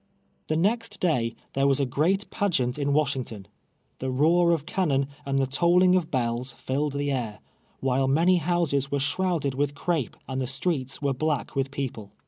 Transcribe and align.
Tlie 0.49 0.57
next 0.57 0.99
day 0.99 1.35
there 1.53 1.67
was 1.67 1.79
a 1.79 1.85
great 1.85 2.27
pageant 2.31 2.79
in 2.79 2.91
Wash 2.91 3.13
ington. 3.13 3.45
Tlie 3.99 4.17
roar 4.19 4.49
of 4.51 4.65
cannon 4.65 5.05
and 5.27 5.37
the 5.37 5.45
tolling 5.45 5.95
of 5.95 6.07
hells 6.11 6.53
tilled 6.57 6.93
the 6.93 7.11
air, 7.11 7.37
while 7.81 8.07
many 8.07 8.37
houses 8.37 8.87
Vv'ere 8.87 8.99
shrouded 8.99 9.53
with 9.53 9.75
crape, 9.75 10.17
and 10.27 10.41
the 10.41 10.47
streets 10.47 11.03
were 11.03 11.13
black 11.13 11.55
with 11.55 11.69
people. 11.69 12.13